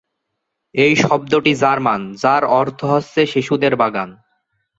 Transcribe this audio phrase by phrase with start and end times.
[0.75, 4.09] এ শব্দটি জার্মান, যার অর্থ হচ্ছে "শিশুদের বাগান"।